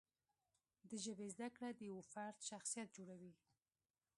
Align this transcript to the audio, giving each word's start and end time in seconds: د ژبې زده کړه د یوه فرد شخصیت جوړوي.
د 0.89 0.91
ژبې 1.03 1.27
زده 1.33 1.47
کړه 1.55 1.69
د 1.73 1.79
یوه 1.89 2.03
فرد 2.11 2.37
شخصیت 2.49 2.87
جوړوي. 2.97 3.33